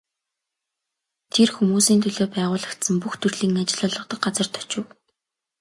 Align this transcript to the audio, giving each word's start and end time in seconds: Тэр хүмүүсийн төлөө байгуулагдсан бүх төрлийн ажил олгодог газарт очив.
Тэр 1.33 1.49
хүмүүсийн 1.55 2.01
төлөө 2.03 2.27
байгуулагдсан 2.35 2.95
бүх 3.01 3.13
төрлийн 3.21 3.55
ажил 3.61 3.81
олгодог 3.87 4.19
газарт 4.25 4.53
очив. 4.61 4.83